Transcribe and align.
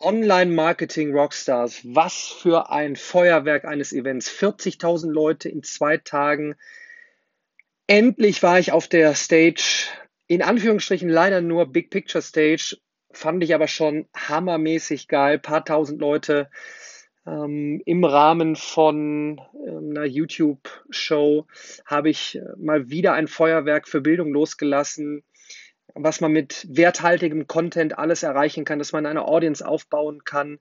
Online-Marketing-Rockstars, 0.00 1.82
was 1.84 2.28
für 2.28 2.70
ein 2.70 2.96
Feuerwerk 2.96 3.64
eines 3.64 3.92
Events. 3.92 4.30
40.000 4.30 5.10
Leute 5.10 5.48
in 5.48 5.62
zwei 5.62 5.98
Tagen. 5.98 6.56
Endlich 7.86 8.42
war 8.42 8.58
ich 8.58 8.72
auf 8.72 8.88
der 8.88 9.14
Stage, 9.14 9.88
in 10.26 10.42
Anführungsstrichen 10.42 11.08
leider 11.08 11.40
nur 11.40 11.66
Big 11.66 11.90
Picture 11.90 12.22
Stage, 12.22 12.78
fand 13.12 13.42
ich 13.44 13.54
aber 13.54 13.68
schon 13.68 14.08
hammermäßig 14.16 15.08
geil. 15.08 15.38
Paar 15.38 15.64
tausend 15.64 16.00
Leute 16.00 16.48
ähm, 17.26 17.82
im 17.84 18.04
Rahmen 18.04 18.56
von 18.56 19.40
ähm, 19.66 19.90
einer 19.90 20.04
YouTube-Show 20.04 21.46
habe 21.84 22.10
ich 22.10 22.36
äh, 22.36 22.42
mal 22.56 22.88
wieder 22.90 23.12
ein 23.12 23.28
Feuerwerk 23.28 23.88
für 23.88 24.00
Bildung 24.00 24.32
losgelassen 24.32 25.24
was 25.94 26.20
man 26.20 26.32
mit 26.32 26.66
werthaltigem 26.68 27.46
Content 27.46 27.98
alles 27.98 28.22
erreichen 28.22 28.64
kann, 28.64 28.78
dass 28.78 28.92
man 28.92 29.06
eine 29.06 29.26
Audience 29.26 29.66
aufbauen 29.66 30.24
kann, 30.24 30.58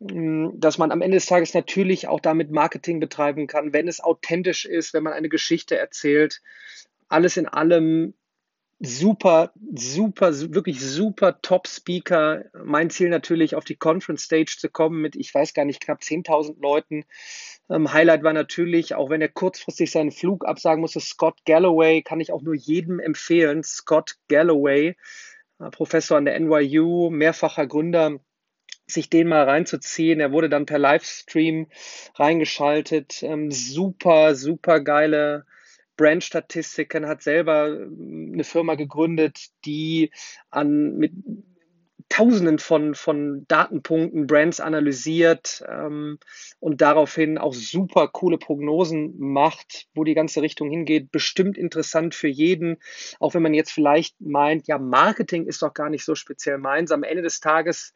mm, 0.00 0.50
dass 0.54 0.78
man 0.78 0.92
am 0.92 1.02
Ende 1.02 1.16
des 1.16 1.26
Tages 1.26 1.54
natürlich 1.54 2.08
auch 2.08 2.20
damit 2.20 2.50
Marketing 2.50 3.00
betreiben 3.00 3.46
kann, 3.46 3.72
wenn 3.72 3.88
es 3.88 4.02
authentisch 4.02 4.64
ist, 4.64 4.94
wenn 4.94 5.02
man 5.02 5.12
eine 5.12 5.28
Geschichte 5.28 5.76
erzählt. 5.78 6.40
Alles 7.08 7.36
in 7.36 7.46
allem 7.46 8.14
super, 8.80 9.52
super, 9.74 10.32
wirklich 10.54 10.80
super 10.80 11.40
Top-Speaker. 11.40 12.44
Mein 12.64 12.90
Ziel 12.90 13.08
natürlich, 13.08 13.54
auf 13.54 13.64
die 13.64 13.76
Conference 13.76 14.24
Stage 14.24 14.56
zu 14.58 14.68
kommen 14.68 15.00
mit, 15.00 15.16
ich 15.16 15.34
weiß 15.34 15.54
gar 15.54 15.64
nicht, 15.64 15.80
knapp 15.80 16.00
10.000 16.00 16.60
Leuten. 16.60 17.04
Ähm, 17.70 17.92
Highlight 17.92 18.22
war 18.22 18.32
natürlich, 18.32 18.94
auch 18.94 19.10
wenn 19.10 19.20
er 19.20 19.28
kurzfristig 19.28 19.90
seinen 19.90 20.12
Flug 20.12 20.46
absagen 20.46 20.80
musste, 20.80 21.00
Scott 21.00 21.38
Galloway, 21.46 22.02
kann 22.02 22.20
ich 22.20 22.32
auch 22.32 22.42
nur 22.42 22.54
jedem 22.54 23.00
empfehlen. 23.00 23.62
Scott 23.62 24.16
Galloway, 24.28 24.96
äh, 25.60 25.70
Professor 25.70 26.18
an 26.18 26.26
der 26.26 26.38
NYU, 26.38 27.10
mehrfacher 27.10 27.66
Gründer, 27.66 28.18
sich 28.86 29.08
den 29.08 29.28
mal 29.28 29.44
reinzuziehen. 29.44 30.20
Er 30.20 30.32
wurde 30.32 30.48
dann 30.48 30.66
per 30.66 30.78
Livestream 30.78 31.68
reingeschaltet. 32.16 33.22
Ähm, 33.22 33.50
super, 33.50 34.34
super 34.34 34.80
geile 34.80 35.46
Brand-Statistiken, 35.96 37.06
hat 37.06 37.22
selber 37.22 37.68
ähm, 37.68 38.32
eine 38.34 38.44
Firma 38.44 38.74
gegründet, 38.74 39.48
die 39.64 40.10
an 40.50 40.96
mit 40.96 41.12
Tausenden 42.14 42.60
von, 42.60 42.94
von 42.94 43.44
Datenpunkten 43.48 44.28
Brands 44.28 44.60
analysiert 44.60 45.64
ähm, 45.68 46.20
und 46.60 46.80
daraufhin 46.80 47.38
auch 47.38 47.52
super 47.52 48.06
coole 48.06 48.38
Prognosen 48.38 49.18
macht, 49.18 49.88
wo 49.94 50.04
die 50.04 50.14
ganze 50.14 50.40
Richtung 50.40 50.70
hingeht. 50.70 51.10
Bestimmt 51.10 51.58
interessant 51.58 52.14
für 52.14 52.28
jeden, 52.28 52.76
auch 53.18 53.34
wenn 53.34 53.42
man 53.42 53.52
jetzt 53.52 53.72
vielleicht 53.72 54.20
meint, 54.20 54.68
ja, 54.68 54.78
Marketing 54.78 55.46
ist 55.46 55.62
doch 55.62 55.74
gar 55.74 55.90
nicht 55.90 56.04
so 56.04 56.14
speziell 56.14 56.58
meins. 56.58 56.92
Am 56.92 57.02
Ende 57.02 57.24
des 57.24 57.40
Tages 57.40 57.94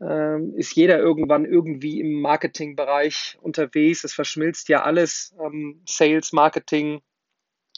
ähm, 0.00 0.54
ist 0.56 0.74
jeder 0.74 0.98
irgendwann 0.98 1.44
irgendwie 1.44 2.00
im 2.00 2.20
Marketingbereich 2.20 3.38
unterwegs. 3.42 4.02
Es 4.02 4.12
verschmilzt 4.12 4.70
ja 4.70 4.82
alles, 4.82 5.36
ähm, 5.40 5.82
Sales, 5.86 6.32
Marketing, 6.32 7.00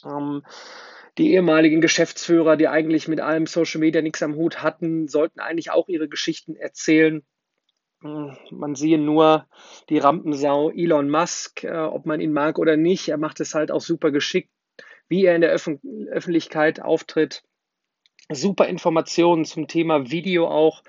ähm, 0.03 0.41
die 1.17 1.33
ehemaligen 1.33 1.81
Geschäftsführer, 1.81 2.57
die 2.57 2.67
eigentlich 2.67 3.07
mit 3.07 3.21
allem 3.21 3.45
Social 3.45 3.79
Media 3.79 4.01
nichts 4.01 4.21
am 4.21 4.35
Hut 4.35 4.61
hatten, 4.61 5.07
sollten 5.07 5.39
eigentlich 5.39 5.71
auch 5.71 5.87
ihre 5.87 6.09
Geschichten 6.09 6.55
erzählen. 6.55 7.23
Hm, 8.01 8.37
man 8.51 8.75
siehe 8.75 8.97
nur 8.97 9.47
die 9.89 9.97
Rampensau 9.97 10.69
Elon 10.71 11.09
Musk, 11.09 11.63
äh, 11.63 11.77
ob 11.77 12.05
man 12.05 12.19
ihn 12.19 12.33
mag 12.33 12.59
oder 12.59 12.77
nicht. 12.77 13.07
Er 13.07 13.17
macht 13.17 13.39
es 13.39 13.55
halt 13.55 13.71
auch 13.71 13.81
super 13.81 14.11
geschickt, 14.11 14.51
wie 15.07 15.25
er 15.25 15.35
in 15.35 15.41
der 15.41 15.53
Öf 15.53 15.69
Öffentlichkeit 16.09 16.81
auftritt. 16.81 17.43
Super 18.31 18.67
Informationen 18.67 19.45
zum 19.45 19.67
Thema 19.67 20.09
Video 20.09 20.47
auch. 20.47 20.83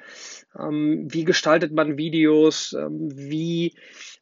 Ähm, 0.58 1.06
wie 1.10 1.24
gestaltet 1.24 1.72
man 1.72 1.98
Videos? 1.98 2.72
Ähm, 2.72 3.10
wie 3.12 3.74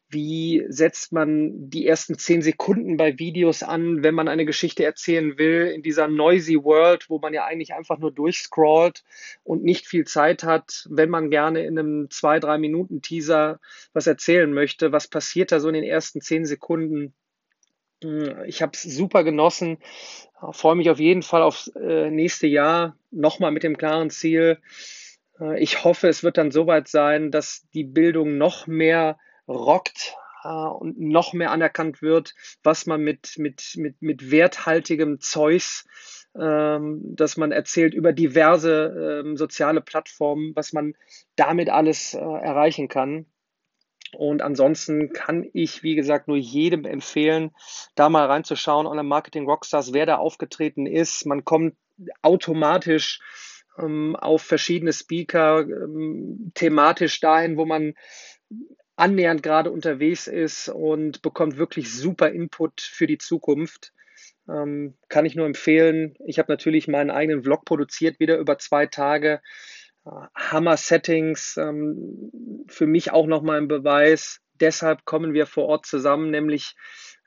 wie 0.09 0.63
setzt 0.69 1.11
man 1.11 1.69
die 1.69 1.87
ersten 1.87 2.17
zehn 2.17 2.41
Sekunden 2.41 2.95
bei 2.95 3.17
Videos 3.17 3.63
an, 3.63 4.03
wenn 4.03 4.15
man 4.15 4.27
eine 4.27 4.45
Geschichte 4.45 4.85
erzählen 4.85 5.37
will, 5.37 5.67
in 5.67 5.81
dieser 5.81 6.07
noisy 6.07 6.55
World, 6.55 7.09
wo 7.09 7.19
man 7.19 7.33
ja 7.33 7.45
eigentlich 7.45 7.73
einfach 7.73 7.97
nur 7.97 8.11
durchscrollt 8.11 9.03
und 9.43 9.63
nicht 9.63 9.87
viel 9.87 10.05
Zeit 10.05 10.43
hat, 10.43 10.87
wenn 10.89 11.09
man 11.09 11.31
gerne 11.31 11.65
in 11.65 11.77
einem 11.77 12.09
zwei, 12.11 12.39
drei 12.39 12.57
Minuten 12.57 13.01
Teaser 13.01 13.59
was 13.93 14.07
erzählen 14.07 14.53
möchte. 14.53 14.91
Was 14.91 15.07
passiert 15.07 15.51
da 15.51 15.59
so 15.59 15.67
in 15.67 15.73
den 15.73 15.83
ersten 15.83 16.21
zehn 16.21 16.45
Sekunden? 16.45 17.13
Hm, 18.05 18.43
ich 18.45 18.61
habe 18.61 18.73
es 18.73 18.83
super 18.83 19.23
genossen, 19.23 19.79
freue 20.51 20.75
mich 20.75 20.89
auf 20.89 20.99
jeden 20.99 21.23
Fall 21.23 21.41
aufs 21.41 21.67
äh, 21.75 22.11
nächste 22.11 22.45
Jahr, 22.45 22.95
nochmal 23.09 23.51
mit 23.51 23.63
dem 23.63 23.77
klaren 23.77 24.11
Ziel. 24.11 24.59
Äh, 25.39 25.59
ich 25.61 25.83
hoffe, 25.83 26.07
es 26.07 26.23
wird 26.23 26.37
dann 26.37 26.51
soweit 26.51 26.87
sein, 26.87 27.31
dass 27.31 27.65
die 27.73 27.83
Bildung 27.83 28.37
noch 28.37 28.67
mehr 28.67 29.17
rockt 29.47 30.15
äh, 30.43 30.47
und 30.47 30.99
noch 30.99 31.33
mehr 31.33 31.49
anerkannt 31.51 32.03
wird, 32.03 32.35
was 32.61 32.85
man 32.85 33.01
mit, 33.01 33.37
mit, 33.37 33.73
mit, 33.75 34.01
mit 34.01 34.29
werthaltigem 34.29 35.19
Zeus, 35.19 35.87
ähm, 36.39 37.01
dass 37.15 37.37
man 37.37 37.51
erzählt 37.51 37.95
über 37.95 38.13
diverse 38.13 39.23
ähm, 39.25 39.35
soziale 39.35 39.81
Plattformen, 39.81 40.51
was 40.55 40.73
man 40.73 40.93
damit 41.35 41.69
alles 41.69 42.13
äh, 42.13 42.19
erreichen 42.19 42.87
kann. 42.87 43.25
Und 44.13 44.41
ansonsten 44.41 45.11
kann 45.11 45.49
ich, 45.53 45.83
wie 45.83 45.95
gesagt, 45.95 46.27
nur 46.27 46.37
jedem 46.37 46.85
empfehlen, 46.85 47.51
da 47.95 48.09
mal 48.09 48.25
reinzuschauen, 48.25 48.87
Online 48.87 49.07
Marketing 49.07 49.45
Rockstars, 49.45 49.93
wer 49.93 50.05
da 50.05 50.17
aufgetreten 50.17 50.85
ist. 50.85 51.25
Man 51.25 51.43
kommt 51.43 51.75
automatisch 52.21 53.19
ähm, 53.77 54.15
auf 54.15 54.41
verschiedene 54.41 54.93
Speaker, 54.93 55.61
ähm, 55.61 56.51
thematisch 56.53 57.19
dahin, 57.19 57.57
wo 57.57 57.65
man 57.65 57.93
annähernd 58.95 59.43
gerade 59.43 59.71
unterwegs 59.71 60.27
ist 60.27 60.69
und 60.69 61.21
bekommt 61.21 61.57
wirklich 61.57 61.93
super 61.93 62.29
Input 62.29 62.81
für 62.81 63.07
die 63.07 63.17
Zukunft. 63.17 63.91
Ähm, 64.47 64.93
kann 65.09 65.25
ich 65.25 65.35
nur 65.35 65.45
empfehlen. 65.45 66.15
Ich 66.25 66.39
habe 66.39 66.51
natürlich 66.51 66.87
meinen 66.87 67.09
eigenen 67.09 67.43
Vlog 67.43 67.65
produziert, 67.65 68.19
wieder 68.19 68.37
über 68.37 68.57
zwei 68.57 68.85
Tage. 68.85 69.41
Äh, 70.05 70.09
Hammer-Settings, 70.35 71.57
ähm, 71.57 72.31
für 72.67 72.87
mich 72.87 73.11
auch 73.11 73.27
nochmal 73.27 73.57
ein 73.57 73.67
Beweis. 73.67 74.41
Deshalb 74.59 75.05
kommen 75.05 75.33
wir 75.33 75.45
vor 75.47 75.65
Ort 75.65 75.85
zusammen, 75.85 76.31
nämlich 76.31 76.75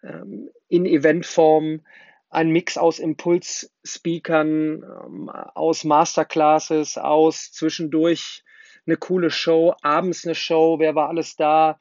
ähm, 0.02 0.50
in 0.68 0.86
Eventform. 0.86 1.82
Ein 2.30 2.50
Mix 2.50 2.76
aus 2.76 2.98
Impuls-Speakern, 2.98 4.82
ähm, 4.82 5.30
aus 5.30 5.84
Masterclasses, 5.84 6.98
aus 6.98 7.52
zwischendurch 7.52 8.44
eine 8.86 8.96
coole 8.96 9.30
Show, 9.30 9.74
abends 9.82 10.24
eine 10.24 10.34
Show, 10.34 10.78
wer 10.78 10.94
war 10.94 11.08
alles 11.08 11.36
da? 11.36 11.78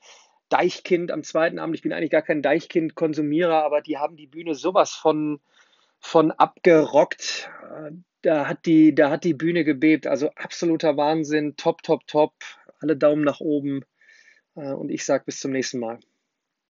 Deichkind 0.49 1.11
am 1.11 1.23
zweiten 1.23 1.59
Abend. 1.59 1.75
Ich 1.75 1.81
bin 1.81 1.91
eigentlich 1.91 2.11
gar 2.11 2.21
kein 2.21 2.41
Deichkind-Konsumierer, 2.41 3.63
aber 3.63 3.81
die 3.81 3.97
haben 3.97 4.15
die 4.15 4.27
Bühne 4.27 4.55
sowas 4.55 4.91
von, 4.91 5.41
von 5.99 6.31
abgerockt. 6.31 7.49
Da 8.27 8.45
hat, 8.45 8.65
die, 8.65 8.93
da 8.93 9.09
hat 9.09 9.23
die 9.23 9.33
Bühne 9.33 9.63
gebebt. 9.63 10.05
Also 10.05 10.31
absoluter 10.31 10.97
Wahnsinn. 10.97 11.55
Top, 11.55 11.81
top, 11.81 12.05
top. 12.07 12.33
Alle 12.81 12.97
Daumen 12.97 13.23
nach 13.23 13.39
oben. 13.39 13.85
Und 14.53 14.89
ich 14.89 15.05
sage 15.05 15.23
bis 15.27 15.39
zum 15.39 15.53
nächsten 15.53 15.79
Mal. 15.79 16.01